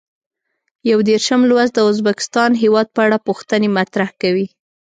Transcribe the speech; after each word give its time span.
یو 0.91 0.99
دېرشم 1.09 1.41
لوست 1.49 1.73
د 1.75 1.79
ازبکستان 1.91 2.51
هېواد 2.61 2.87
په 2.95 2.99
اړه 3.05 3.17
پوښتنې 3.27 3.67
مطرح 3.77 4.09
کوي. 4.21 4.47